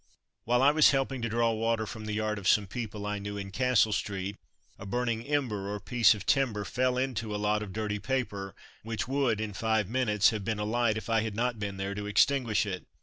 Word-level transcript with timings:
While 0.45 0.63
I 0.63 0.71
was 0.71 0.89
helping 0.89 1.21
to 1.21 1.29
draw 1.29 1.51
water 1.51 1.85
from 1.85 2.05
the 2.07 2.13
yard 2.15 2.39
of 2.39 2.47
some 2.47 2.65
people 2.65 3.05
I 3.05 3.19
knew 3.19 3.37
in 3.37 3.51
Castle 3.51 3.93
street, 3.93 4.35
a 4.79 4.85
burning 4.87 5.23
ember 5.27 5.71
or 5.71 5.79
piece 5.79 6.15
of 6.15 6.25
timber 6.25 6.65
fell 6.65 6.97
into 6.97 7.35
a 7.35 7.37
lot 7.37 7.61
of 7.61 7.71
dirty 7.71 7.99
paper 7.99 8.55
which 8.81 9.07
would 9.07 9.39
in 9.39 9.53
five 9.53 9.87
minutes 9.87 10.31
have 10.31 10.43
been 10.43 10.57
alight 10.57 10.97
if 10.97 11.07
I 11.07 11.21
had 11.21 11.35
not 11.35 11.59
been 11.59 11.77
there 11.77 11.93
to 11.93 12.07
extinguish 12.07 12.65
it. 12.65 12.87